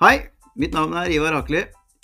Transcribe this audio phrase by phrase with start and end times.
[0.00, 1.58] Hei, mitt navn er Ivar Akeli.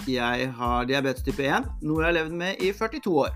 [0.05, 3.31] Jeg har diabetes type 1, noe jeg har levd med i 42 år.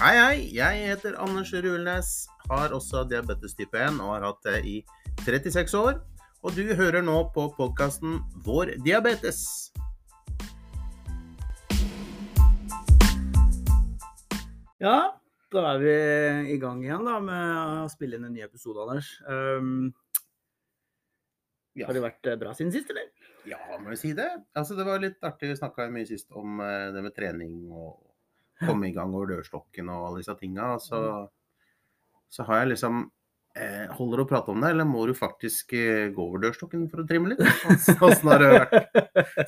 [0.00, 0.40] Hei, hei.
[0.56, 2.10] Jeg heter Anders Rulnes.
[2.50, 4.74] Har også diabetes type 1 og har hatt det i
[5.22, 6.02] 36 år.
[6.42, 9.70] Og du hører nå på podkasten Vår diabetes.
[14.82, 14.98] Ja,
[15.54, 15.98] da er vi
[16.56, 19.14] i gang igjen da med å spille inn en ny episode, Anders.
[19.30, 19.92] Um,
[21.72, 23.06] Ja, har det vært eh, bra siden sist, eller?
[23.48, 24.28] Ja må vi si det?
[24.58, 25.50] Altså, det var litt artig.
[25.52, 27.98] Vi snakka mye sist om eh, det med trening og
[28.62, 30.76] komme i gang over dørstokken og alle disse tinga.
[30.82, 31.00] Så,
[32.30, 33.00] så har jeg liksom
[33.58, 36.86] eh, Holder du å prate om det, eller må du faktisk eh, gå over dørstokken
[36.92, 37.42] for å trimme litt?
[37.98, 38.76] Åssen har, det vært-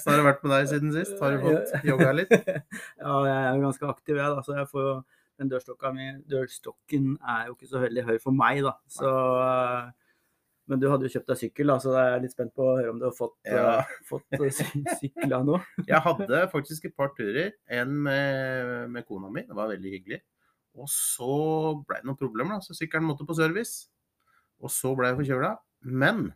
[0.04, 1.14] har det vært med deg siden sist?
[1.22, 2.34] Har du fått jogga litt?
[3.04, 4.42] Ja, jeg er jo ganske aktiv, jeg, da.
[4.46, 4.94] Så jeg får jo
[5.42, 8.74] den dørstokka mi Dørstokken er jo ikke så veldig høy for meg, da.
[8.90, 9.10] Så
[9.46, 9.92] eh,
[10.66, 12.76] Men du hadde jo kjøpt deg sykkel, da, så jeg er litt spent på å
[12.78, 13.80] høre om du har fått, Ja.
[13.82, 15.58] uh, fått eh, sy- sykla nå.
[15.84, 17.50] Jeg hadde faktisk et par turer.
[17.68, 20.22] En med, med kona mi, det var veldig hyggelig.
[20.80, 21.28] Og så
[21.86, 23.90] ble det noen problemer, da, så sykkelen måtte på service.
[24.64, 25.52] Og så ble jeg forkjøla.
[25.84, 26.30] Men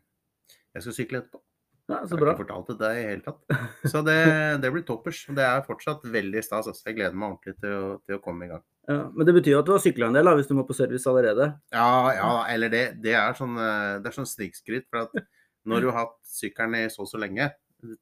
[0.76, 1.40] jeg skal sykle etterpå.
[1.88, 3.60] Ja, Jeg har ikke fortalt det i det hele tatt.
[3.92, 4.16] Så det,
[4.60, 5.22] det blir toppers.
[5.32, 6.68] Det er fortsatt veldig stas.
[6.68, 6.82] Altså.
[6.90, 8.64] Jeg gleder meg ordentlig til å, til å komme i gang.
[8.88, 10.66] Ja, men det betyr jo at du har sykla en del, da, hvis du må
[10.68, 11.48] på service allerede.
[11.72, 14.84] Ja, ja, eller det, det er sånn, eh, det er sånn snikskryt.
[14.92, 15.16] For at
[15.68, 17.48] når du har hatt sykkelen i så og så lenge,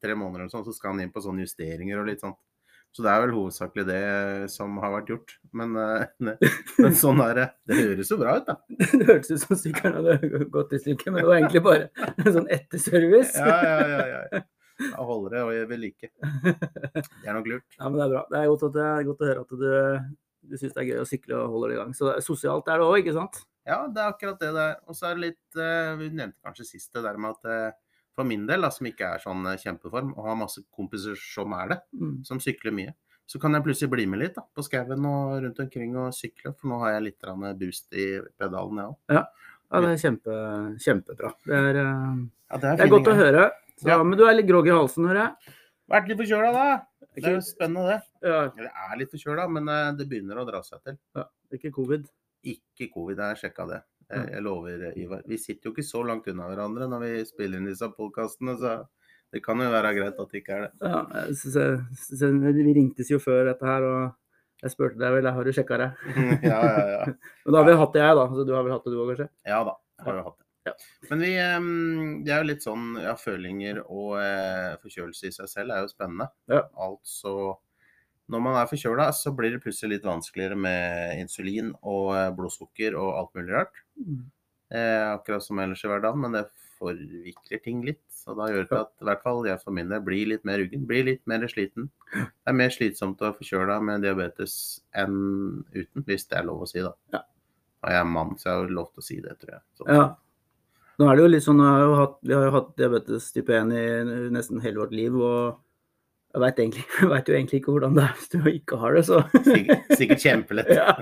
[0.03, 2.39] tre måneder eller sånn, så skal den inn på sånne justeringer og litt sånt.
[2.95, 4.03] Så det er vel hovedsakelig det
[4.53, 5.35] som har vært gjort.
[5.57, 6.05] Men, eh,
[6.81, 7.47] men sånn er det.
[7.69, 8.57] Det høres jo bra ut, da.
[8.99, 12.37] Det hørtes ut som sykkelen hadde gått i stykker, men det var egentlig bare en
[12.39, 13.35] sånn etterservice.
[13.37, 14.23] Ja, ja, ja.
[14.33, 14.45] ja.
[14.77, 16.11] Da holder det å ved like.
[16.13, 17.67] Det er nok lurt.
[17.79, 18.23] Ja, men det er bra.
[18.31, 19.69] Det er godt, at det er godt å høre at du,
[20.53, 21.95] du syns det er gøy å sykle og holder det i gang.
[21.97, 23.41] Så det er sosialt er det òg, ikke sant?
[23.67, 24.77] Ja, det er akkurat det det er.
[24.87, 27.79] Og så er det litt eh, Vi nevnte kanskje sist det der med at eh,
[28.17, 31.53] for min del, da, som ikke er sånn eh, kjempeform, og har masse kompiser som
[31.59, 32.15] er det, Mm.
[32.27, 32.95] som sykler mye,
[33.29, 36.55] så kan jeg plutselig bli med litt da, på skauen og rundt omkring og sykle.
[36.57, 37.21] For nå har jeg litt
[37.59, 38.97] boost i pedalen, jeg òg.
[39.73, 40.35] Ja, det er kjempe,
[40.81, 41.33] kjempebra.
[41.45, 43.51] Det er, eh, Ja, det er godt å høre.
[43.77, 44.03] Så, Ja.
[44.03, 45.55] Men du er litt groggy i halsen, hører jeg.
[45.91, 46.83] Vært litt forkjøla, da.
[47.15, 48.03] Det er jo spennende, det.
[48.29, 50.97] ja, jeg er litt forkjøla, men eh, det begynner å dra seg til.
[51.53, 52.07] ikke covid.
[52.45, 53.83] Ikke covid, jeg har sjekka det.
[54.11, 55.23] Jeg, jeg lover, eh, Ivar.
[55.27, 58.77] Vi sitter jo ikke så langt unna hverandre når vi spiller inn disse podkastene, så
[59.35, 60.71] det kan jo være greit at det ikke er det.
[60.87, 64.15] Ja, jeg synes jeg- synes jeg- vi ringtes jo før dette her, og
[64.63, 65.91] jeg spurte deg vel, har du sjekka det?
[66.53, 67.05] ja, ja, ja.
[67.45, 68.27] Men da har vi hatt det, jeg, da.
[68.29, 69.29] Så du har vel hatt det, du òg, kanskje?
[69.47, 69.75] Ja da,
[70.07, 70.45] har jo hatt det.
[70.67, 70.73] Ja.
[71.11, 71.33] Men vi,
[72.27, 75.91] det er jo litt sånn ja, følinger og eh, forkjølelse i seg selv er jo
[75.93, 76.27] spennende.
[76.51, 76.65] Ja.
[76.75, 77.55] Altså
[78.27, 82.97] når man er forkjøla, så blir det plutselig litt vanskeligere med insulin og eh, blodsukker
[82.99, 83.79] og alt mulig rart.
[83.97, 88.03] Eh, akkurat som ellers i hverdagen, men det forvikler ting litt.
[88.11, 90.59] Så da gjør det at i hvert fall jeg for min del blir litt mer
[90.61, 91.89] ruggen, blir litt mer sliten.
[92.11, 94.57] Det er mer slitsomt å være forkjøla med diabetes
[94.99, 95.17] enn
[95.71, 96.93] uten, hvis det er lov å si, da.
[97.15, 97.23] Ja.
[97.85, 99.65] Og jeg er mann, så jeg har lov til å si det, tror jeg.
[99.79, 99.87] Så.
[99.87, 100.07] Ja.
[100.97, 103.33] Nå er det jo litt sånn, Vi har jo hatt, Vi har jo hatt diabetes
[103.33, 103.87] type 1 i
[104.33, 105.15] nesten hele vårt liv.
[105.15, 105.61] og
[107.01, 109.87] jeg vet jo egentlig ikke hvordan det er hvis du ikke har det, så Sikkert,
[109.97, 110.69] sikkert kjempelett.
[110.81, 110.93] ja.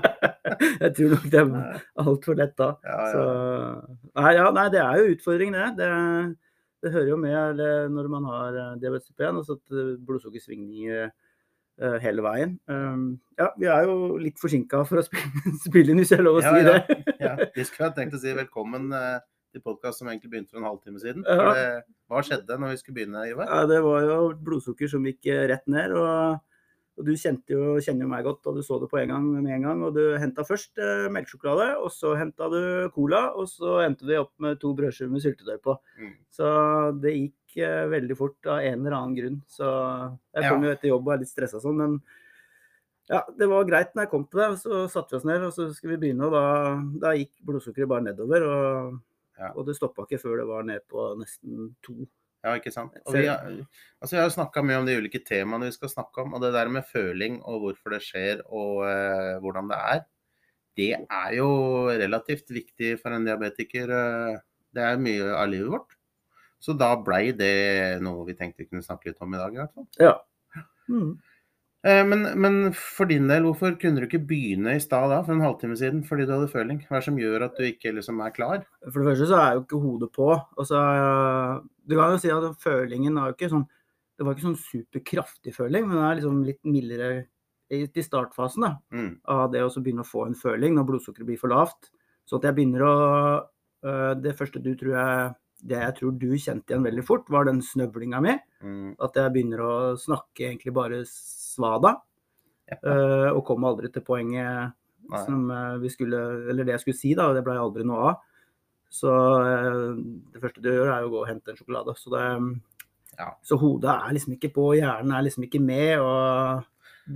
[0.79, 2.69] Jeg tror nok det er Ja, altfor lett da.
[2.85, 3.23] ja, Så,
[4.21, 5.67] nei, ja, nei, det er jo utfordring, det.
[5.81, 5.91] det.
[6.85, 7.61] Det hører jo med
[7.95, 12.55] når man har eh, diabetes type 1, altså at eh, blodsukkersvingninger eh, hele veien.
[12.69, 13.07] Um,
[13.41, 16.39] ja, vi er jo litt forsinka for å spille, spille inn, hvis jeg har lov
[16.39, 16.75] å Ja, si ja.
[16.85, 17.15] det.
[17.25, 17.33] ja.
[17.57, 18.91] Vi skulle ha tenkt å si velkommen
[19.55, 21.23] til podkast som egentlig begynte for en halvtime siden.
[21.27, 21.53] Ja.
[21.55, 23.47] Det, hva skjedde når vi skulle begynne, Ivar?
[23.49, 25.95] Ja, det var jo blodsukker som gikk eh, rett ned.
[25.95, 26.43] og
[26.95, 29.23] og du kjente jo, kjenner jo meg godt, og du så det på en gang
[29.27, 29.81] med en gang.
[29.83, 32.59] Og du henta først eh, melkesjokolade, og så henta du
[32.95, 35.75] cola, og så endte vi opp med to brødskiver med syltetøy på.
[35.99, 36.13] Mm.
[36.31, 36.51] Så
[37.03, 39.41] det gikk eh, veldig fort av en eller annen grunn.
[39.51, 40.69] Så jeg kom Ja.
[40.69, 41.99] jo etter jobb og er litt stressa sånn, men
[43.11, 44.49] ja, det var greit når jeg kom til det.
[44.63, 46.45] Så satte vi oss ned, og så skulle vi begynne, og da,
[47.03, 48.47] da gikk blodsukkeret bare nedover.
[48.47, 48.95] Og,
[49.35, 49.49] Ja.
[49.51, 52.05] og det stoppa ikke før det var ned på nesten to.
[52.45, 52.93] Ja, ikke sant?
[53.09, 53.47] Og vi har,
[54.03, 56.35] altså har snakka mye om de ulike temaene vi skal snakke om.
[56.37, 60.03] Og det der med føling og hvorfor det skjer og uh, hvordan det er,
[60.75, 61.49] det er jo
[61.89, 63.91] relativt viktig for en diabetiker.
[63.95, 64.39] eh,
[64.75, 65.95] det er mye av livet vårt.
[66.59, 69.61] Så da blei det noe vi tenkte vi kunne snakke litt om i dag, i
[69.61, 69.87] hvert fall.
[70.01, 70.15] Ja.
[70.91, 71.15] Mm.
[71.85, 75.35] Eh, Men, men for din del, hvorfor kunne du ikke begynne i stad da, for
[75.35, 76.79] en halvtime siden, fordi du hadde føling?
[76.87, 78.63] Hva er det som gjør at du ikke liksom er klar?
[78.89, 80.29] For det første så er jo ikke hodet på.
[80.33, 80.81] Og så
[81.85, 83.67] du kan jo si at følingen er jo ikke sånn
[84.17, 87.07] Det var ikke sånn superkraftig føling, men det er liksom litt mildere
[87.67, 89.09] i, i startfasen da, Mm.
[89.27, 91.89] av det å begynne å få en føling når blodsukkeret blir for lavt.
[92.23, 92.93] Så at jeg begynner å
[93.83, 95.35] øh, Det første du tror jeg
[95.65, 98.37] det jeg tror du kjente igjen veldig fort, var den snøvlinga mi.
[98.63, 98.95] Mm.
[99.03, 101.03] At jeg begynner å snakke egentlig bare
[101.55, 101.95] svada.
[102.65, 104.73] Eh, og kom aldri til poenget
[105.05, 105.19] Nei.
[105.27, 107.29] som eh, vi skulle Eller det jeg skulle si, da.
[107.35, 108.23] Det blei aldri noe av.
[108.95, 109.97] Så uh,
[110.31, 111.95] det første du gjør, er å gå og hente en sjokolade.
[111.99, 112.21] Så, det,
[113.17, 113.31] Ja.
[113.43, 116.63] så hodet er liksom ikke på, hjernen er liksom ikke med, og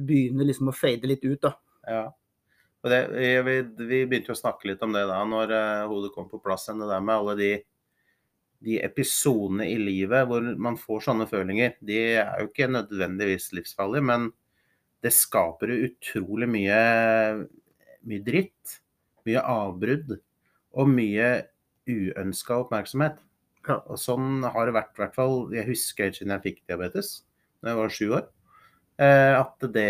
[0.09, 1.53] begynner liksom å fade litt ut, da.
[1.87, 2.01] Ja.
[2.83, 2.99] Og det,
[3.45, 5.53] vi, vi, begynte jo å snakke litt om det da når
[5.91, 6.83] hodet kom på plass igjen.
[6.83, 7.49] Det der med alle de,
[8.65, 11.77] de episodene i livet hvor man får sånne følinger.
[11.85, 14.29] De er jo ikke nødvendigvis livsfarlige, men
[15.03, 16.79] det skaper jo utrolig mye,
[18.07, 18.79] mye dritt.
[19.27, 20.15] Mye avbrudd
[20.79, 21.29] og mye
[21.89, 23.19] uønska oppmerksomhet.
[23.67, 23.79] Ja.
[23.91, 25.39] Og sånn har det vært, i hvert fall.
[25.53, 27.19] Jeg husker helt siden jeg fikk diabetes
[27.59, 28.27] da jeg var sju år.
[28.99, 29.89] Eh, at det,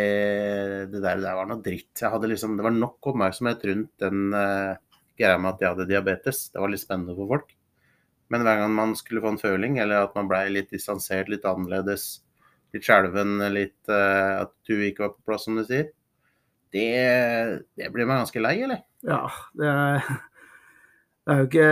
[0.92, 1.94] det der, der var noe dritt.
[1.98, 4.78] Liksom, det var nok oppmerksomhet rundt den uh,
[5.18, 6.44] greia med at jeg hadde diabetes.
[6.54, 7.54] Det var litt spennende for folk.
[8.30, 11.48] Men hver gang man skulle få en føling, eller at man blei litt distansert, litt
[11.50, 12.22] annerledes,
[12.76, 15.90] litt skjelven, litt uh, at du ikke var på plass, som du sier,
[16.74, 16.90] det,
[17.78, 18.84] det blir man ganske lei, eller?
[19.06, 19.24] Ja,
[19.58, 20.12] det er,
[21.30, 21.70] det er jo ikke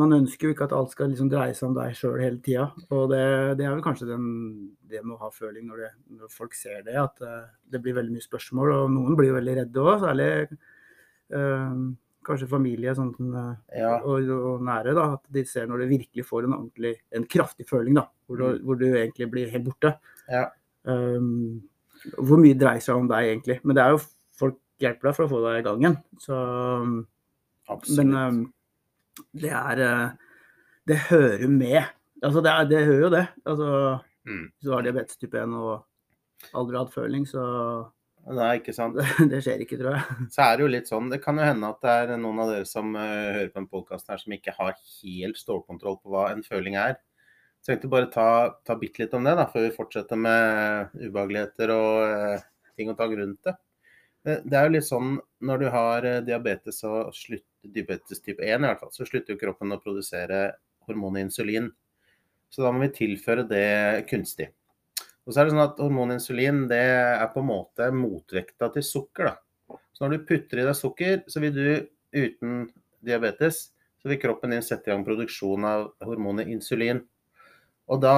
[0.00, 2.68] Man ønsker jo ikke at alt skal liksom dreie seg om deg sjøl hele tida.
[2.88, 3.22] Og det,
[3.60, 4.26] det er vel kanskje den,
[4.88, 5.90] det med å ha føling når, det,
[6.20, 8.74] når folk ser det, at eh, det blir veldig mye spørsmål.
[8.76, 10.30] Og noen blir jo veldig redde òg, særlig
[11.36, 11.82] eh,
[12.28, 13.96] kanskje familie sånn, eh, Ja.
[14.04, 14.94] og, og nære.
[14.94, 18.58] da, At de ser når du virkelig får en en kraftig føling, da, hvor du,
[18.64, 19.94] hvor du egentlig blir helt borte.
[20.30, 20.46] Ja.
[20.84, 21.62] Um,
[22.16, 23.60] hvor mye dreier seg om deg, egentlig.
[23.64, 24.00] Men det er jo
[24.38, 25.96] folk hjelper deg for å få deg i gang igjen.
[26.22, 26.34] Så
[27.68, 28.06] Absolutt.
[28.06, 28.52] men um,
[29.34, 30.10] det er uh,
[30.86, 31.82] Det hører med.
[32.22, 33.26] Altså, det, er, det hører jo det.
[33.46, 33.98] Altså,
[34.28, 34.50] Mm.
[34.58, 35.84] hvis du har diabetes type 1 og
[36.52, 37.40] aldri hatt føling, så
[38.28, 38.98] Nei, ikke sant.
[39.30, 40.26] det skjer ikke, tror jeg.
[40.34, 42.50] Så er det jo litt sånn, det kan jo hende at det er noen av
[42.52, 43.04] dere som uh,
[43.38, 46.98] hører på en podkasten her som ikke har helt stålkontroll på hva en føling er.
[47.64, 48.28] Så jeg tenkte bare ta,
[48.68, 52.44] ta bitte litt om det, da, før vi fortsetter med ubehageligheter og uh,
[52.76, 53.56] ting å ta rundt det.
[54.26, 55.12] Det det er jo litt sånn
[55.48, 59.34] når du har eh, diabetes og slutt, diabetes type 1 i hvert fall, så slutter
[59.34, 60.40] jo kroppen å produsere
[60.88, 61.70] hormonet insulin.
[62.52, 64.50] Så da må vi tilføre det kunstig.
[65.28, 68.86] Og så er det sånn at Hormon insulin det er på en måte motvekta til
[68.86, 69.28] sukker.
[69.28, 69.76] da.
[69.92, 71.68] Så når du putter i deg sukker, så vil du
[72.16, 72.62] uten
[73.04, 73.68] diabetes,
[74.00, 77.02] så vil kroppen din sette i gang produksjon av hormonet insulin.
[77.92, 78.16] Og da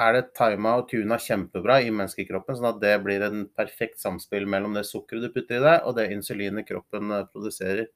[0.00, 4.44] er det tima og tuna kjempebra i menneskekroppen, sånn at det blir en perfekt samspill
[4.48, 7.88] mellom det sukkeret du putter i deg, og det insulinet kroppen eh, produserer.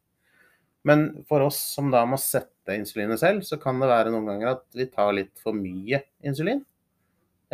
[0.88, 4.54] Men for oss som da må sette insulinet selv, så kan det være noen ganger
[4.54, 6.64] at vi tar litt for mye insulin.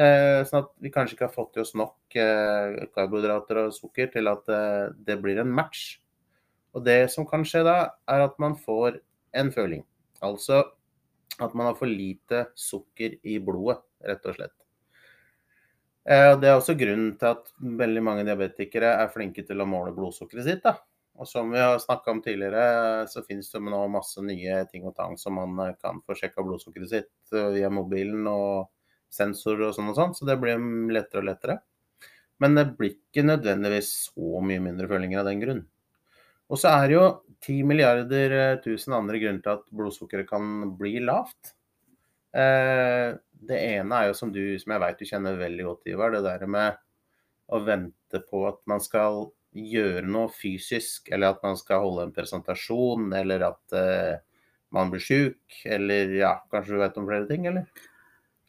[0.00, 4.08] Eh, sånn at vi kanskje ikke har fått i oss nok eh, karbohydrater og sukker
[4.14, 5.98] til at eh, det blir en match.
[6.72, 7.76] Og det som kan skje da,
[8.08, 9.00] er at man får
[9.36, 9.84] en føling.
[10.24, 10.62] Altså
[11.40, 14.56] at man har for lite sukker i blodet, rett og slett.
[16.10, 17.50] Det er også grunnen til at
[17.80, 20.62] veldig mange diabetikere er flinke til å måle blodsukkeret sitt.
[20.64, 20.74] da.
[21.20, 24.96] Og som vi har snakka om tidligere, så finnes det nå masse nye ting og
[24.96, 28.68] tang som man kan få sjekka blodsukkeret sitt via mobilen og
[29.10, 30.60] sensorer og sånn og sånn, så det blir
[30.94, 31.58] lettere og lettere.
[32.40, 35.64] Men det blir ikke nødvendigvis så mye mindre følinger av den grunn.
[36.50, 37.06] Og så er det jo
[37.46, 41.52] 10 milliarder eh, tusen andre grunner til at blodsukkeret kan bli lavt.
[42.34, 43.12] Eh,
[43.50, 46.24] det ene er jo som du, som jeg veit du kjenner veldig godt, Ivar, det
[46.26, 46.80] der med
[47.50, 52.14] å vente på at man skal gjøre noe fysisk, eller at man skal holde en
[52.14, 54.18] presentasjon, eller at eh,
[54.74, 57.88] man blir sjuk, eller ja, kanskje du vet om flere ting, eller?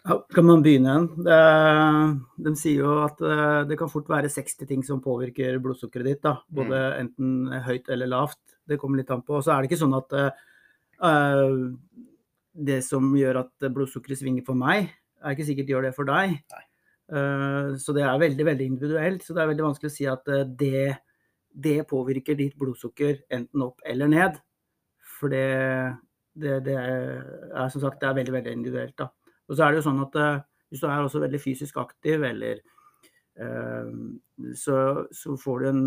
[0.01, 2.15] Kan man begynne igjen?
[2.41, 6.21] De sier jo at eh, det kan fort være 60 ting som påvirker blodsukkeret ditt.
[6.25, 6.39] Da.
[6.49, 8.41] Både enten høyt eller lavt.
[8.65, 9.37] Det kommer litt an på.
[9.37, 10.15] Og så er det ikke sånn at
[11.05, 11.45] uh,
[12.51, 14.89] det som gjør at blodsukkeret svinger for meg,
[15.21, 16.33] er ikke sikkert gjør det for deg.
[17.11, 19.25] Eh, så det er veldig veldig individuelt.
[19.25, 20.85] Så det er veldig vanskelig å si at det,
[21.53, 24.41] det påvirker ditt blodsukker enten opp eller ned.
[25.19, 25.45] For det,
[26.33, 28.97] det, det er som sagt det er veldig veldig individuelt.
[28.97, 29.11] da.
[29.51, 32.23] Og så er det jo sånn at eh, hvis du er også veldig fysisk aktiv,
[32.23, 32.61] eller
[33.35, 33.89] eh,
[34.55, 34.77] så,
[35.11, 35.81] så får du en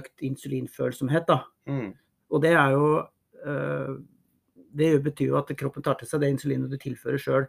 [0.00, 1.44] økt insulinfølsomhet, da.
[1.70, 1.92] Mm.
[2.34, 2.88] Og det er jo
[3.46, 3.92] eh,
[4.74, 7.46] Det betyr jo at kroppen tar til seg det insulinet du tilfører sjøl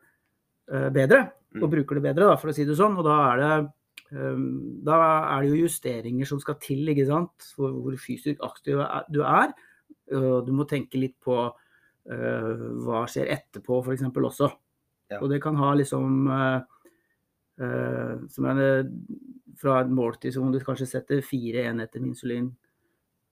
[0.94, 1.20] bedre,
[1.56, 1.72] og Mm.
[1.72, 2.96] bruker det bedre, da, for å si det sånn.
[2.98, 3.56] Og da er det
[4.86, 4.96] da
[5.36, 7.48] er det jo justeringer som skal til, ikke sant.
[7.58, 8.82] Hvor, hvor fysisk aktiv
[9.14, 9.54] du er.
[10.14, 12.52] Og du må tenke litt på uh,
[12.86, 14.06] hva skjer etterpå, f.eks.
[14.06, 14.52] også.
[15.12, 15.20] Ja.
[15.22, 16.62] Og det kan ha liksom uh,
[17.62, 18.70] eh, som er det,
[19.62, 22.50] Fra et måltid som om du kanskje setter fire enheter med insulin.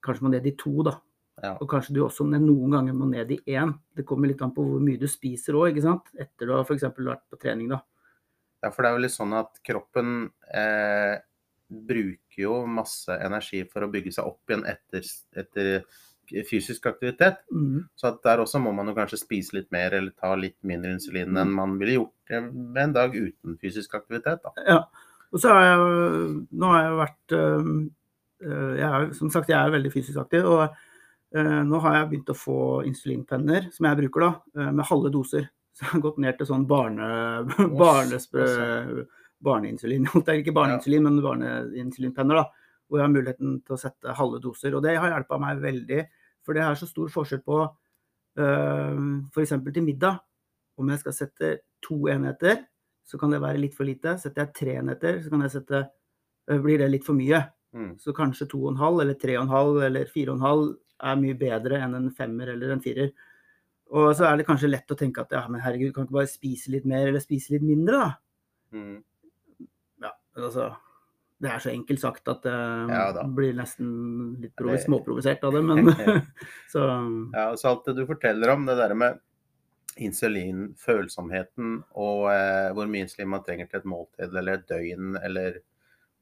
[0.03, 0.94] Kanskje må ned i to, da.
[1.42, 1.56] Ja.
[1.58, 3.74] Og kanskje du også noen ganger må ned i én.
[3.92, 6.13] Det kommer litt an på hvor mye du spiser òg, ikke sant.
[6.15, 6.86] Etter du har f.eks.
[6.96, 7.82] vært på trening, da.
[8.63, 10.13] Ja, for det er jo litt sånn at kroppen
[10.56, 11.18] eh,
[11.68, 15.10] bruker jo masse energi for å bygge seg opp igjen etter,
[15.44, 15.74] etter
[16.50, 17.42] fysisk aktivitet.
[17.51, 17.84] Mm.
[17.96, 20.94] Så at der også må man jo kanskje spise litt mer eller ta litt mindre
[20.96, 24.44] insulin enn man ville gjort med en dag uten fysisk aktivitet.
[24.46, 24.53] Da.
[24.68, 24.80] Ja.
[25.34, 25.84] Og så har jeg
[26.53, 27.70] Nå har jeg vært øh,
[28.46, 30.50] øh, jeg er, Som sagt, jeg er veldig fysisk aktiv.
[30.50, 30.68] Og
[31.34, 35.48] nå har jeg begynt å få insulinpenner, som jeg bruker, da, med halve doser.
[35.74, 37.08] Så jeg har gått ned til sånn barne,
[37.74, 38.44] barnesprø,
[39.42, 40.06] barneinsulin.
[40.38, 42.44] Ikke barneinsulin, men barneinsulinpenner.
[42.44, 42.62] da,
[42.93, 44.75] Hvor jeg har muligheten til å sette halve doser.
[44.77, 46.03] Og det har hjulpet meg veldig.
[46.45, 49.00] For det er så stor forskjell på øh,
[49.33, 49.53] f.eks.
[49.73, 50.19] til middag.
[50.77, 51.50] Om jeg skal sette
[51.81, 52.62] to enheter,
[53.01, 54.13] så kan det være litt for lite.
[54.21, 55.81] Setter jeg tre enheter, så kan jeg sette,
[56.51, 57.41] øh, blir det litt for mye.
[57.73, 57.95] Mm.
[57.97, 60.45] Så kanskje to og en halv eller tre og en halv eller fire og en
[60.45, 60.69] halv
[61.09, 63.09] er mye bedre enn en femmer eller en firer.
[63.89, 66.29] Og så er det kanskje lett å tenke at ja, men herregud, kan ikke bare
[66.29, 68.77] spise litt mer eller spise litt mindre, da?
[68.77, 69.67] Mm.
[70.05, 70.69] Ja, altså
[71.41, 73.89] Det er så enkelt sagt at jeg Ja blir nesten
[74.41, 75.89] litt provis, småprovosert av det, men
[76.73, 76.87] så
[77.33, 79.21] Ja, og så alt det du forteller om, det der med
[80.01, 85.59] insulinfølsomheten og eh, hvor mye insulin man trenger til et måltid eller et døgn, eller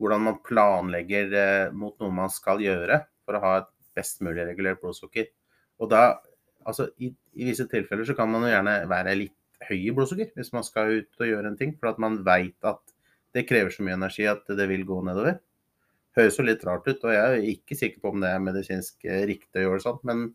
[0.02, 4.44] hvordan man planlegger eh, mot noe man skal gjøre for å ha et best mulig
[4.48, 5.30] regulert blodsukker.
[5.82, 6.18] Og da,
[6.68, 9.38] altså i, i visse tilfeller så kan man jo gjerne være litt
[9.70, 12.58] høy i blodsukker hvis man skal ut og gjøre en ting, for at man veit
[12.68, 12.91] at
[13.36, 15.40] det krever så mye energi at det vil gå nedover.
[16.18, 19.06] Høres jo litt rart ut, og jeg er ikke sikker på om det er medisinsk
[19.08, 20.26] eh, riktig å gjøre sånn, men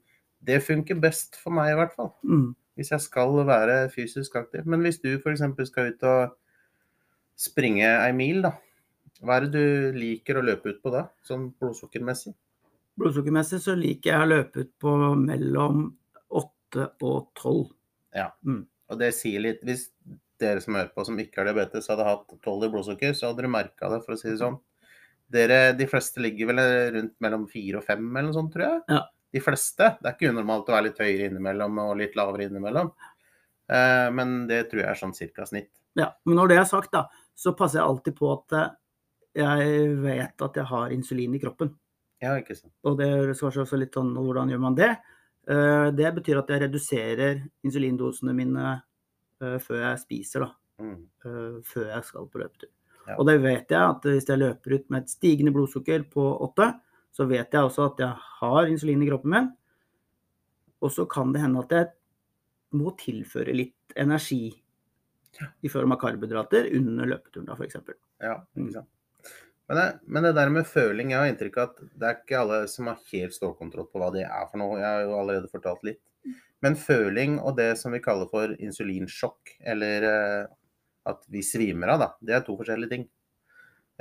[0.47, 2.49] det funker best for meg i hvert fall mm.
[2.79, 4.65] hvis jeg skal være fysisk aktiv.
[4.69, 5.45] Men hvis du f.eks.
[5.69, 6.37] skal ut og
[7.37, 8.55] springe ei mil, da.
[9.25, 12.35] Hva er det du liker å løpe ut på da, sånn blodsukkermessig?
[13.01, 15.87] Blodsukkermessig så liker jeg å løpe ut på mellom
[16.33, 17.67] 8 og 12.
[18.87, 19.89] Og det sier litt Hvis
[20.41, 23.43] dere som hører på som ikke har diabetes, hadde hatt 12 i blodsukker, så hadde
[23.43, 24.59] dere merka det, for å si det sånn.
[25.33, 26.61] Dere, de fleste ligger vel
[26.95, 28.83] rundt mellom 4 og 5 eller noe sånt, tror jeg.
[28.95, 29.01] Ja.
[29.35, 29.89] De fleste.
[30.01, 32.93] Det er ikke unormalt å være litt høyere innimellom og litt lavere innimellom.
[33.73, 35.73] Eh, men det tror jeg er sånn cirka snitt.
[35.99, 38.71] Ja, men når det er sagt, da, så passer jeg alltid på at eh,
[39.43, 41.75] jeg vet at jeg har insulin i kroppen.
[42.23, 42.73] Ja, ikke sant.
[42.89, 44.93] Og det svarer også litt sånn hvordan gjør man det?
[45.51, 48.86] Eh, Det betyr at jeg reduserer insulindosene mine eh,
[49.41, 50.51] før jeg spiser, da.
[50.83, 50.97] Mm.
[51.25, 52.71] eh, Før jeg skal på løpetur.
[53.07, 53.15] Ja.
[53.21, 56.73] Og det vet jeg at hvis jeg løper ut med et stigende blodsukker på åtte,
[57.15, 59.47] så vet jeg også at jeg har insulin i kroppen min.
[60.83, 61.93] Og så kan det hende at jeg
[62.77, 64.51] må tilføre litt energi
[65.65, 67.77] i form av karbohydrater under løpeturen, da, f.eks.
[68.25, 68.67] Ja, Mm.
[68.69, 68.91] ikke sant.
[69.69, 72.39] Men det, men det der med føling, jeg har inntrykk av at det er ikke
[72.39, 74.77] alle som har helt stålkontroll på hva det er for noe.
[74.79, 75.99] Jeg har jo allerede fortalt litt.
[76.67, 80.49] Men føling og det som vi kaller for insulinsjokk, eller eh,
[81.07, 83.05] at vi svimer av, da, det er to forskjellige ting.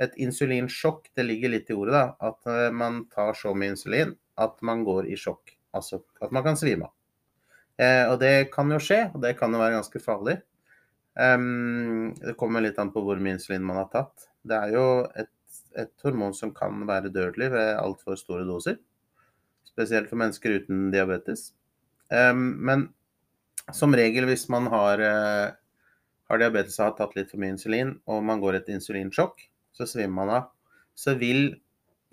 [0.02, 4.16] Et insulinsjokk, det ligger litt i ordet, da, at eh, man tar så mye insulin
[4.42, 5.54] at man går i sjokk.
[5.76, 6.94] Altså at man kan svime av.
[7.78, 10.40] Eh, og det kan jo skje, og det kan jo være ganske farlig.
[11.16, 14.26] Um, det kommer litt an på hvor mye insulin man har tatt.
[14.44, 15.32] Det er jo et,
[15.78, 18.80] et hormon som kan være dødelig ved altfor store doser.
[19.70, 21.52] Spesielt for mennesker uten diabetes.
[22.10, 22.86] Men
[23.74, 25.50] som regel hvis man har, eh,
[26.30, 29.42] har diabetes og har tatt litt for mye insulin, og man går et insulinsjokk,
[29.74, 30.50] så svimer man av.
[30.94, 31.60] Så vil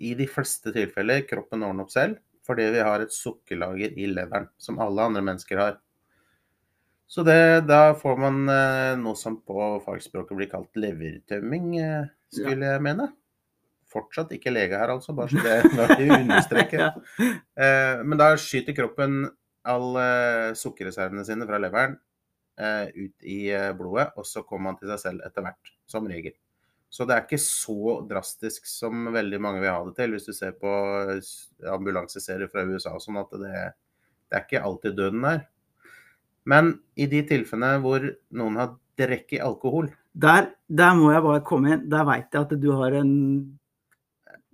[0.00, 4.48] i de fleste tilfeller kroppen ordne opp selv, fordi vi har et sukkerlager i leveren,
[4.58, 5.78] som alle andre mennesker har.
[7.06, 12.74] Så det, da får man eh, noe som på fagspråket blir kalt levertømming, eh, skulle
[12.74, 13.12] jeg mene.
[13.94, 16.96] Fortsatt ikke lege her, altså, bare så det er understreket.
[18.08, 19.28] men da skyter kroppen
[19.64, 21.96] alle sukkerreservene sine fra leveren
[22.58, 26.06] eh, ut i eh, blodet, og så kommer man til seg selv etter hvert, som
[26.10, 26.34] regel.
[26.94, 30.32] Så det er ikke så drastisk som veldig mange vil ha det til, hvis du
[30.36, 30.70] ser på
[31.18, 33.64] s- ambulanseserier fra USA og sånn, at det,
[34.30, 35.42] det er ikke alltid døden der.
[36.46, 38.04] Men i de tilfellene hvor
[38.36, 41.88] noen har drukket alkohol, Der, der må jeg bare komme inn.
[41.90, 43.10] Der veit jeg at du har en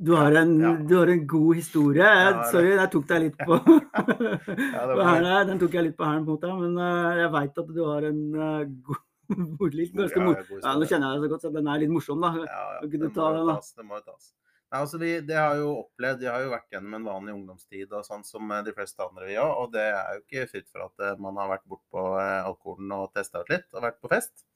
[0.00, 0.73] du har, en, Ja.
[0.88, 2.00] du har en god historie.
[2.00, 3.59] Ja, Sorry, den tok jeg litt på,
[4.75, 5.28] ja, på her.
[5.50, 6.52] Den tok jeg litt på hælen, på en måte.
[6.62, 8.99] Men eh, jeg veit at du har en uh,
[9.61, 10.45] god litt ganske Ja, mor...
[10.57, 12.35] Ja, nå kjenner jeg deg så godt, så den er litt morsom, da.
[12.40, 12.85] Ja, ja.
[12.85, 13.59] Det må den, da?
[13.61, 14.30] tas, Det må jo tas.
[14.71, 17.90] Nei, altså vi, det har jo opplevd, Jeg har jo vært gjennom en vanlig ungdomstid
[17.90, 19.50] og sånn som eh, de fleste andre vi òg.
[19.64, 22.95] Og det er jo ikke fritt for at eh, man har vært bortpå eh, alkoholen
[22.95, 24.47] og testa ut litt og vært på fest.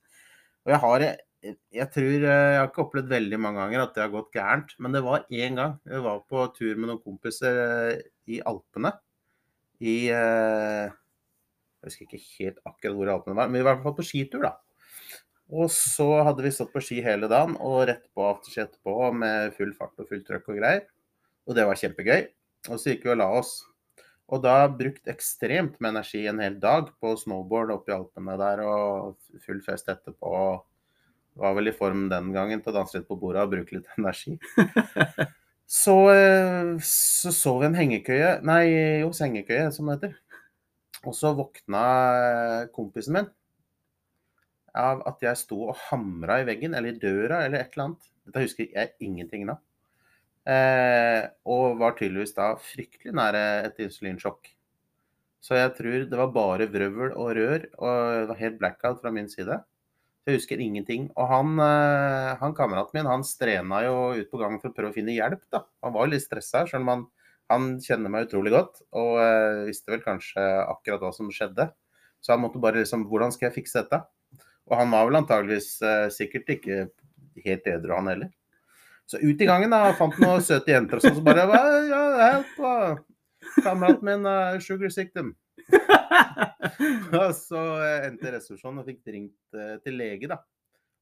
[0.64, 1.06] Og jeg har
[1.44, 4.74] jeg, tror eh, Jeg har ikke opplevd veldig mange ganger at det har gått gærent,
[4.80, 5.78] men det var én gang.
[5.88, 8.94] Jeg var på tur med noen kompiser eh, i Alpene.
[9.80, 13.80] i eh, Jeg husker ikke helt akkurat hvor i Alpene var, men vi var i
[13.80, 14.54] hvert fall på skitur, da.
[15.52, 19.52] Og så hadde vi stått på ski hele dagen og rett på afterski etterpå med
[19.58, 20.86] full fart og fullt trøkk og greier.
[21.44, 22.22] Og det var kjempegøy.
[22.72, 23.58] Og så gikk vi og la oss.
[24.32, 28.62] Og da brukt ekstremt med energi en hel dag på snowboard oppe i Alpene der
[28.64, 30.32] og full fest etterpå.
[31.40, 33.88] Var vel i form den gangen til å danse litt på bordet og bruke litt
[33.98, 34.38] energi.
[35.74, 38.66] Så eh, så, så vi en hengekøye, nei,
[39.00, 40.18] jo, sengekøye som det heter.
[41.08, 41.84] Og så våkna
[42.76, 43.30] kompisen min
[44.74, 48.08] av at jeg sto og hamra i veggen, eller i døra, eller et eller annet.
[48.26, 49.60] Dette husker jeg ingenting av.
[50.50, 54.50] Eh, og var tydeligvis da fryktelig nære et insulinsjokk.
[55.44, 59.12] Så jeg tror det var bare vrøvl og rør, og det var helt blackout fra
[59.14, 59.60] min side.
[60.24, 61.10] Jeg husker ingenting.
[61.20, 64.94] Og han, eh, han kameraten min han strena jo ut på gangen for å prøve
[64.94, 65.42] å finne hjelp.
[65.52, 65.64] da.
[65.84, 67.02] Han var jo litt stressa, selv om han,
[67.52, 68.80] han kjenner meg utrolig godt.
[68.96, 71.68] Og eh, visste vel kanskje akkurat hva som skjedde.
[72.24, 74.00] Så han måtte bare liksom Hvordan skal jeg fikse dette?
[74.64, 76.86] Og han var vel antageligvis eh, sikkert ikke
[77.44, 78.32] helt edru, han heller.
[79.04, 81.44] Så ut i gangen da, fant noen søte jenter og sånn, så bare
[81.90, 83.02] ja, help,
[83.60, 85.34] Kameraten min er sugar sick Og
[87.46, 90.40] så eh, endte resepsjonen og fikk ringt eh, til lege, da.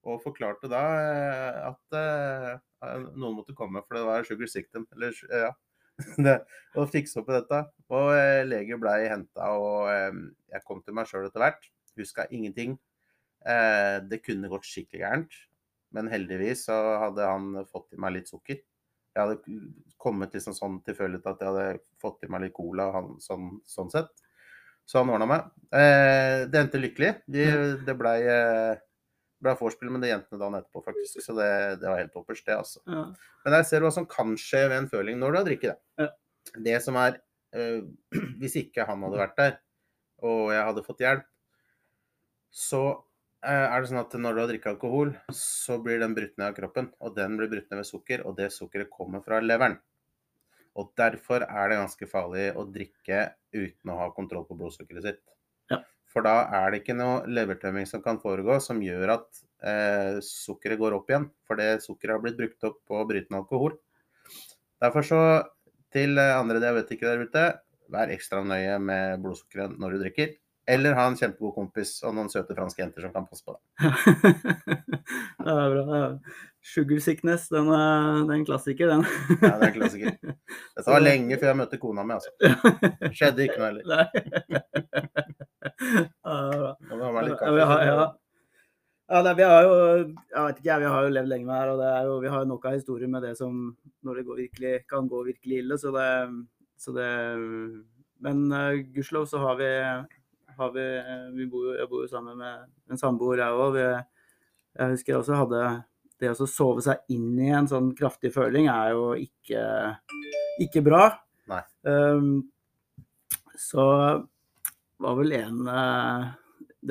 [0.08, 1.98] Og forklarte da eh, at
[3.14, 5.52] noen måtte komme, for det var sugar-sickdom Eller ja.
[6.80, 7.60] Og fikse opp i dette.
[7.92, 11.70] Og eh, lege blei henta, og jeg kom til meg sjøl etter hvert.
[11.98, 12.78] Huska ingenting.
[13.42, 15.34] Det kunne gått skikkelig gærent.
[15.92, 18.62] Men heldigvis så hadde han fått i meg litt sukker.
[19.12, 19.58] Jeg hadde
[20.00, 22.88] kommet liksom sånn tilfeldig at jeg hadde fått i meg litt cola
[23.20, 24.08] sånn, sånn sett.
[24.88, 25.50] Så han ordna meg.
[25.72, 27.12] Eh, det endte lykkelig.
[27.30, 27.44] De,
[27.86, 28.80] det blei eh,
[29.42, 31.20] ble vorspiel med de jentene dagen etterpå, faktisk.
[31.24, 31.50] Så det,
[31.82, 32.82] det var helt toppers, det, altså.
[32.86, 33.04] Ja.
[33.44, 36.04] Men jeg ser hva som kan skje ved en føling når du har drikket det.
[36.04, 36.10] Ja.
[36.66, 37.20] Det som er
[37.56, 37.80] eh,
[38.42, 39.56] Hvis ikke han hadde vært der,
[40.22, 41.24] og jeg hadde fått hjelp,
[42.52, 42.82] så
[43.42, 46.52] eh, er det sånn at når du har drikket alkohol, så blir den brutt ned
[46.52, 46.92] av kroppen.
[47.02, 49.78] Og den blir brutt ned ved sukker, og det sukkeret kommer fra leveren.
[50.78, 55.22] Og derfor er det ganske farlig å drikke uten å ha kontroll på blodsukkeret sitt.
[55.72, 55.82] Ja.
[56.12, 60.80] For da er det ikke noe levertømming som kan foregå som gjør at eh, sukkeret
[60.80, 61.28] går opp igjen.
[61.48, 63.76] For det sukkeret har blitt brukt opp på brytende alkohol.
[64.82, 65.20] Derfor så,
[65.94, 67.44] til andre diabetikere der ute,
[67.92, 70.32] vær ekstra nøye med blodsukkeret når du drikker.
[70.72, 73.62] Eller ha en kjempegod kompis og noen søte franske jenter som kan passe på deg.
[75.42, 76.02] det er bra.
[76.62, 79.02] Sugar sickness, den er, det er en klassiker, den.
[79.42, 80.12] Ja, det er en klassiker.
[80.76, 82.30] Dette var lenge før jeg møtte kona mi, altså.
[83.10, 83.84] Skjedde ikke noe heller.
[83.90, 84.06] Nei.
[85.82, 86.68] Ja, det.
[86.86, 86.96] Det
[87.42, 88.02] Ja, vi har, ja.
[89.10, 91.72] Ja, nei, vi har jo jeg vet ikke, vi har jo levd lenge med her,
[91.74, 93.58] og det er jo, vi har jo nok av historier med det som
[94.06, 95.78] når det går virkelig, kan gå virkelig ille.
[95.78, 96.08] Så det,
[96.78, 97.10] så det
[98.22, 99.70] Men uh, gudskjelov så har vi,
[100.58, 100.86] har vi,
[101.36, 103.80] vi bor Jeg bor jo sammen med en samboer, jeg òg.
[104.78, 105.62] Jeg husker jeg også hadde
[106.22, 109.62] Det å sove seg inn i en sånn kraftig føling er jo ikke,
[110.62, 111.08] ikke bra.
[111.50, 111.62] Nei.
[111.82, 112.28] Um,
[113.58, 113.84] så
[115.02, 116.30] var vel en eh,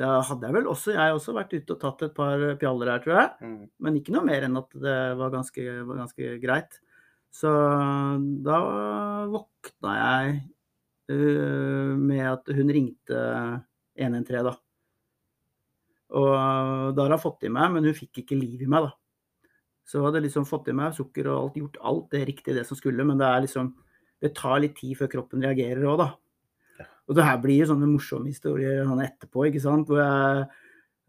[0.02, 3.02] Da hadde jeg vel også, jeg også vært ute og tatt et par pjaller her,
[3.04, 3.30] tror jeg.
[3.40, 3.60] Mm.
[3.84, 6.80] Men ikke noe mer enn at det var ganske, var ganske greit.
[7.32, 7.50] Så
[8.44, 8.58] da
[9.32, 10.34] våkna jeg
[11.12, 13.22] uh, med at hun ringte
[13.96, 14.56] 113, da.
[16.12, 19.01] Og da har hun fått i meg, men hun fikk ikke liv i meg, da.
[19.84, 22.66] Så hun hadde liksom fått i meg sukker og alt, gjort alt det riktige det
[22.68, 23.74] som skulle, men det er liksom
[24.22, 26.12] Det tar litt tid før kroppen reagerer òg, da.
[27.10, 29.88] Og det her blir jo sånne morsomme historier sånn etterpå, ikke sant.
[29.90, 30.44] Hvor jeg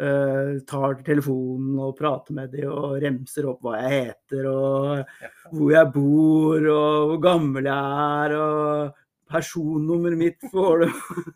[0.01, 5.75] uh, tar telefonen og prater med dem og remser opp hva jeg heter og hvor
[5.75, 8.97] jeg bor og hvor gammel jeg er og
[9.33, 10.87] personnummeret mitt får du.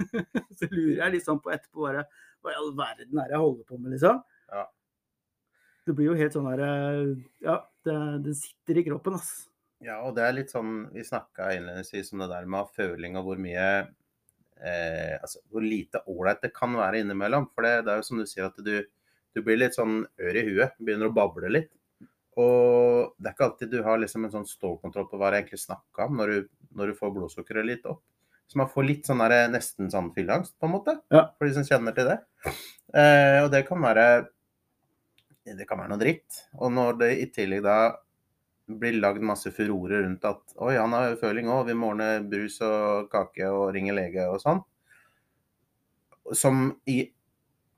[0.57, 2.07] Så lurer jeg liksom på etterpå bare
[2.41, 4.25] hva i all verden er det jeg holder på med, liksom.
[5.87, 7.13] Det blir jo helt sånn her eh,
[7.45, 9.47] Ja, det, det sitter i kroppen, ass.
[9.83, 13.29] Ja, og det er litt sånn Vi snakka innledningsvis om det der med føling og
[13.29, 17.49] hvor mye eh, Altså hvor lite ålreit det kan være innimellom.
[17.53, 18.81] For det, det er jo som du sier, at du,
[19.37, 20.75] du blir litt sånn ør i huet.
[20.81, 21.71] Begynner å bable litt.
[22.37, 25.63] Og det er ikke alltid du har liksom en sånn stålkontroll på hva det egentlig
[25.63, 28.03] snakka om når du, når du får blodsukkeret litt opp.
[28.47, 30.93] Så man får litt sånn der, nesten sånn fylleangst, på en måte.
[31.11, 31.25] Ja.
[31.35, 32.19] For de som kjenner til det.
[32.95, 34.05] Eh, og det kan være
[35.55, 36.43] det kan være noe dritt.
[36.59, 37.77] Og når det i tillegg da
[38.67, 42.59] blir lagd masse furore rundt at oi, han har føling òg, vi må ordne brus
[42.65, 44.59] og kake og ringe lege og sånn,
[46.35, 47.05] som i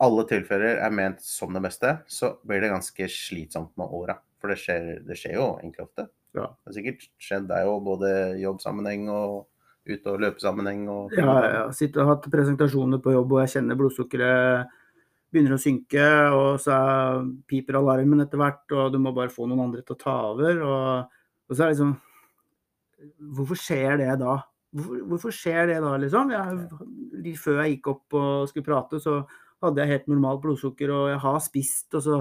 [0.01, 4.15] alle tilfeller er ment som det beste, så blir det ganske slitsomt med åra.
[4.39, 6.07] For det skjer, det skjer jo egentlig ofte.
[6.33, 6.47] Ja.
[6.47, 9.49] Det har sikkert skjedd deg òg, både i jobbsammenheng og
[9.89, 11.63] ut og løpesammenheng og Ja, ja, ja.
[11.75, 14.75] Sitter og hatt presentasjoner på jobb, og jeg kjenner blodsukkeret
[15.29, 19.47] begynner å synke, og så er, piper alarmen etter hvert, og du må bare få
[19.49, 20.61] noen andre til å ta over.
[20.65, 21.97] Og, og så er det liksom
[23.31, 24.33] Hvorfor skjer det da?
[24.75, 26.33] Hvorfor, hvorfor skjer det da, liksom?
[26.33, 29.21] Jeg, før jeg gikk opp og skulle prate, så
[29.63, 32.17] hadde jeg helt normalt blodsukker, og jeg har spist, og så,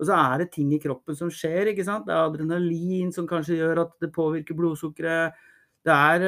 [0.00, 2.08] og så er det ting i kroppen som skjer, ikke sant.
[2.08, 5.38] Det er adrenalin som kanskje gjør at det påvirker blodsukkeret.
[5.86, 6.26] Det er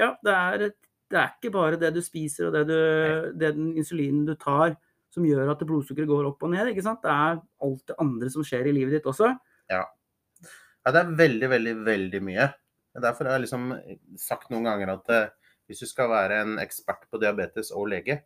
[0.00, 0.66] Ja, det er,
[1.12, 2.78] det er ikke bare det du spiser og det, du,
[3.38, 4.78] det den insulinen du tar
[5.14, 6.72] som gjør at blodsukkeret går opp og ned.
[6.72, 7.00] ikke sant?
[7.04, 9.30] Det er alt det andre som skjer i livet ditt også.
[9.72, 9.84] Ja.
[10.84, 12.50] ja det er veldig, veldig, veldig mye.
[13.02, 13.72] Derfor har jeg liksom
[14.20, 15.30] sagt noen ganger at eh,
[15.66, 18.20] hvis du skal være en ekspert på diabetes og lege,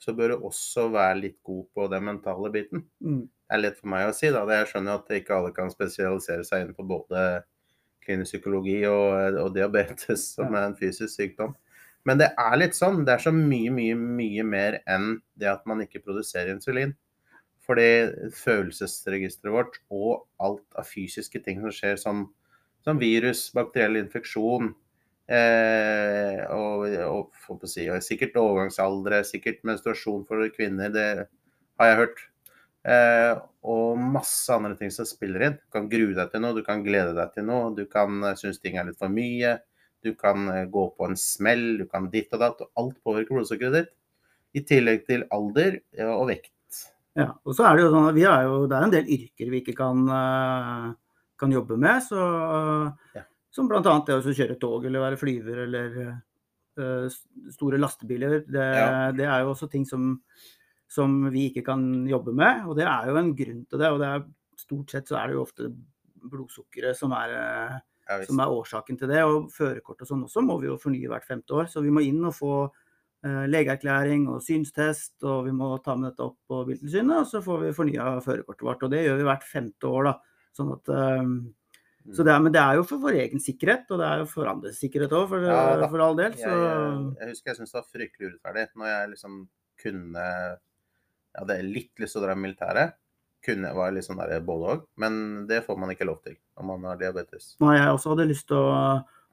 [0.00, 2.84] så bør du også være litt god på den mentale biten.
[3.00, 3.24] Mm.
[3.26, 4.42] Det er lett for meg å si, da.
[4.52, 7.22] Jeg skjønner at ikke alle kan spesialisere seg innenfor både
[8.06, 10.60] klinisk psykologi og, og diabetes, som Ja.
[10.60, 11.56] er en fysisk sykdom.
[12.06, 13.02] Men det er litt sånn.
[13.06, 16.94] Det er så mye, mye, mye mer enn det at man ikke produserer insulin.
[17.66, 22.28] Fordi følelsesregisteret vårt og alt av fysiske ting som skjer, som,
[22.86, 24.70] som virus, bakteriell infeksjon
[25.26, 31.08] eh, og, og, å si, og sikkert overgangsaldre, sikkert menstruasjon for kvinner, det
[31.80, 32.22] har jeg hørt.
[32.86, 33.32] Eh,
[33.66, 35.56] og masse andre ting som spiller inn.
[35.58, 38.36] Du kan grue deg til noe, du kan glede deg til noe, du kan uh,
[38.38, 39.56] synes ting er litt for mye.
[40.06, 43.38] Du kan eh, gå på en smell, du kan ditt og datt, og alt påvirker
[43.38, 43.94] blodsukkeret ditt.
[44.56, 45.80] I tillegg til alder
[46.14, 46.52] og vekt.
[47.16, 49.10] Ja, og så er det jo sånn at vi er jo, det er en del
[49.16, 50.86] yrker vi ikke kan, eh,
[51.40, 52.04] kan jobbe med.
[52.04, 52.20] Så,
[53.16, 53.24] Ja.
[53.56, 53.80] Som bl.a.
[53.80, 55.94] det å kjøre tog eller være flyver eller
[56.76, 57.06] uh,
[57.54, 58.42] store lastebiler.
[58.44, 59.12] Det, Ja.
[59.16, 60.18] det er jo også ting som,
[60.92, 62.66] som vi ikke kan jobbe med.
[62.68, 63.88] Og det er jo en grunn til det.
[63.94, 64.26] Og det er,
[64.60, 65.70] stort sett så er det jo ofte
[66.28, 69.22] blodsukkeret som er, eh, Ja, som er årsaken til det.
[69.26, 71.70] Og førerkort og sånn også må vi jo fornye hvert femte år.
[71.72, 76.12] Så vi må inn og få eh, legeerklæring og synstest, og vi må ta med
[76.12, 78.86] dette opp på Biltilsynet, og så får vi fornya førerkortet vårt.
[78.86, 80.42] Og det gjør vi hvert femte år, da.
[80.56, 81.32] Sånn at, eh,
[82.14, 84.28] så det er, men det er jo for vår egen sikkerhet, og det er jo
[84.30, 86.36] for andres sikkerhet òg, for, Ja, for all del.
[86.38, 89.40] Så, jeg, jeg, jeg husker jeg syntes det var fryktelig urettferdig når jeg liksom
[89.82, 92.94] kunne Jeg hadde litt lyst til å dra i militæret.
[93.46, 96.66] Kunne være litt sånn der både òg, men det får man ikke lov til når
[96.72, 97.52] man har diabetes.
[97.62, 98.76] Nei, jeg også hadde lyst til å,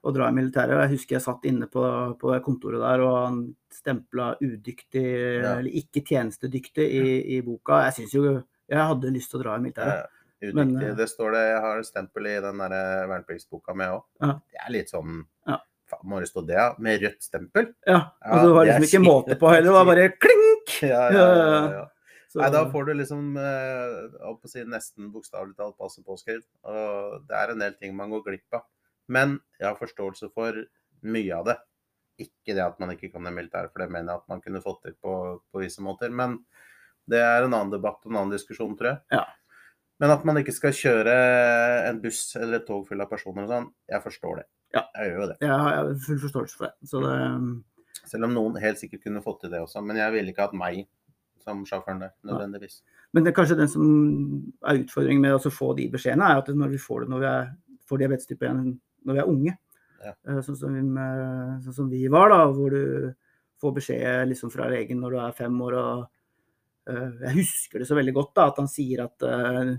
[0.04, 0.76] å dra i militæret.
[0.84, 1.82] Jeg husker jeg satt inne på,
[2.20, 3.38] på kontoret der, og han
[3.74, 5.04] stempla udyktig,
[5.42, 5.56] Ja.
[5.58, 7.82] eller ikke tjenestedyktig, i, i boka.
[7.88, 8.24] Jeg syns jo
[8.70, 10.04] jeg hadde lyst til å dra i militæret.
[10.04, 10.10] Ja,
[10.44, 10.54] Udyktig.
[10.58, 14.02] Men, eh, det står det, Jeg har stempel i den der eh, vernepliktsboka mi òg.
[14.20, 14.32] Ja.
[14.52, 15.58] Det er litt sånn Ja.
[15.88, 16.66] Faen, må det stå det, ja?
[16.78, 17.66] Med rødt stempel?
[17.86, 19.68] Ja, og det var det liksom ikke måte på heller.
[19.68, 20.74] Det var bare klink!
[20.84, 21.26] Ja, ja,
[21.74, 21.84] ja.
[22.34, 26.48] Så, Nei, da får du liksom eh, si, nesten bokstavelig talt passe påskrevet.
[26.66, 28.64] Og det er en del ting man går glipp av.
[29.06, 30.58] Men jeg har forståelse for
[31.06, 31.54] mye av det.
[32.24, 34.62] Ikke det at man ikke kan det militære, for det mener jeg at man kunne
[34.64, 35.14] fått til på,
[35.46, 36.10] på visse måter.
[36.10, 36.40] Men
[37.06, 39.20] det er en annen debatt og en annen diskusjon, tror jeg.
[39.20, 39.22] Ja.
[40.02, 41.14] Men at man ikke skal kjøre
[41.86, 44.46] en buss eller et tog full av personer og sånn, jeg forstår det.
[44.74, 44.82] Ja.
[44.98, 45.38] Jeg gjør jo det.
[45.44, 46.90] jeg har full forståelse for det.
[46.90, 47.14] Så det
[48.10, 49.84] Selv om noen helt sikkert kunne fått til det også.
[49.86, 50.82] Men jeg ville ikke hatt meg
[51.44, 52.78] som sjåføren der, nødvendigvis.
[53.12, 53.84] Men det er kanskje den som
[54.64, 57.20] er utfordringen med å altså få de beskjedene, er at når vi får det når
[57.24, 57.52] vi er,
[57.88, 58.62] får diabetes type 1
[59.04, 59.58] når vi er unge,
[60.04, 60.12] Ja.
[60.28, 60.80] eh, sånn, som vi,
[61.64, 63.14] sånn som vi var, da, hvor du
[63.60, 65.74] får beskjed liksom fra legen når du er fem år.
[65.74, 66.08] og
[66.88, 69.74] eh, Jeg husker det så veldig godt da, at han sier at eh,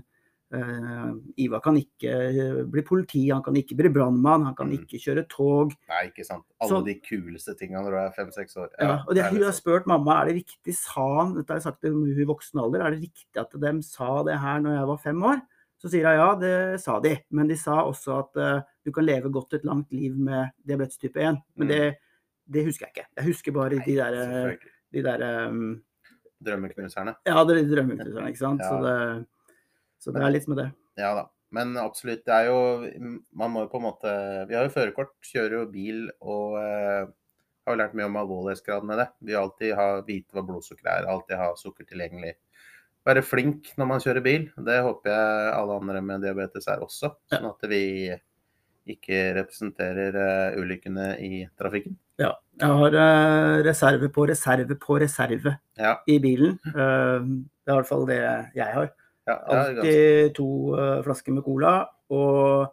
[0.52, 4.78] Ivar kan ikke eh, bli politi, han kan ikke bli brannmann, han kan Mm.
[4.78, 5.72] ikke kjøre tog.
[5.88, 6.44] Nei, ikke sant.
[6.60, 8.68] Alle Så- de kuleste tingene når du er fem-seks år.
[8.80, 9.60] Ja, og det, hun har sånn.
[9.60, 12.60] spurt mamma er det riktig, sa han, dette har jeg sagt til hun i voksen
[12.62, 15.42] alder, er det riktig at de sa det her når jeg var fem år?
[15.78, 19.04] Så sier hun ja, det sa de, men de sa også at uh, du kan
[19.04, 21.36] leve godt et langt liv med diabetes type 1.
[21.56, 21.68] Men Mm.
[21.68, 21.96] det,
[22.48, 23.06] det husker jeg ikke.
[23.16, 24.56] Jeg husker bare Nei, de der,
[24.92, 25.82] de der um,
[26.42, 27.16] Drømmeknuserne.
[27.26, 28.60] Ja, er drømmeknuserne, ikke sant.
[28.60, 28.68] Ja.
[28.68, 29.26] Så, det,
[30.02, 30.68] så det er litt med det.
[31.00, 31.26] Ja da.
[31.54, 32.56] Men absolutt, det er jo
[33.38, 34.10] Man må jo på en måte
[34.48, 37.06] Vi har jo førerkort, kjører jo bil og eh,
[37.66, 39.06] har jo lært mye om alvorlighetsgraden med det.
[39.20, 42.36] Vi vil alltid ha, vite hva blodsukker er, alltid ha sukker tilgjengelig.
[43.06, 44.44] Være flink når man kjører bil.
[44.66, 47.10] Det håper jeg alle andre med diabetes er også.
[47.30, 47.82] Sånn at vi
[48.90, 51.96] ikke representerer uh, ulykkene i trafikken.
[52.22, 52.36] Ja.
[52.62, 55.96] Jeg har uh, reserve på reserve på reserve Ja.
[56.06, 56.54] i bilen.
[56.70, 57.18] Uh,
[57.66, 58.20] det er i hvert fall det
[58.54, 58.92] jeg har.
[59.26, 61.72] Ja, Alltid to eh, flasker med cola
[62.14, 62.66] og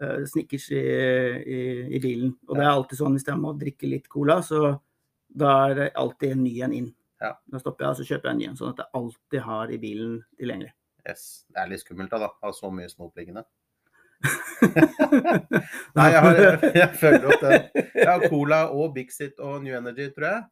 [0.00, 1.58] uh, Snickers i, i,
[1.92, 2.30] i bilen.
[2.48, 4.70] Og det er alltid sånn hvis jeg må drikke litt cola, så
[5.34, 6.88] da er det alltid en ny en inn.
[7.20, 7.34] Ja.
[7.50, 9.74] Da stopper jeg og så kjøper jeg en ny en, sånn at jeg alltid har
[9.74, 10.72] i bilen tilgjengelig.
[11.08, 11.26] yes.
[11.52, 12.32] Det er litt skummelt da, da.
[12.40, 13.44] Ha så mye snop liggende.
[15.98, 16.38] Nei, jeg, har,
[16.80, 17.68] jeg følger opp den.
[17.92, 20.44] Jeg har Cola og Bixit og New Energy, tror jeg.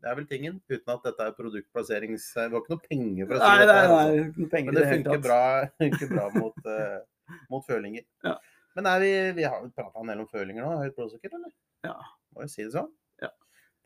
[0.00, 0.54] Det er vel tingen.
[0.70, 2.26] Uten at dette er produktplasserings...
[2.36, 3.74] Vi har ikke noe penger for å si Nei, dette.
[3.74, 4.22] nei, nei, altså.
[4.30, 5.40] ikke noe penger Men det det funker bra,
[5.82, 8.06] funker bra mot, uh, mot følinger.
[8.24, 8.34] Ja.
[8.78, 10.78] Men er vi, vi har prata en del om følinger nå.
[10.80, 11.52] Høyt blodsukker, eller?
[11.84, 11.96] Ja.
[12.32, 12.88] Må jo si det sånn.
[13.20, 13.30] Ja.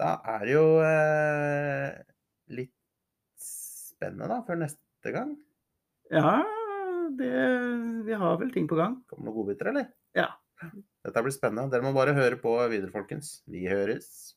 [0.03, 1.88] Da er det jo uh,
[2.61, 2.74] litt
[3.42, 5.35] spennende da, før neste gang.
[6.12, 6.37] Ja,
[7.18, 7.33] det,
[8.07, 9.00] vi har vel ting på gang.
[9.11, 9.90] Kommer noen godbiter, eller?
[10.14, 10.31] Ja.
[11.05, 11.72] Dette blir spennende.
[11.72, 13.38] Dere må bare høre på videre, folkens.
[13.50, 14.37] Vi høres.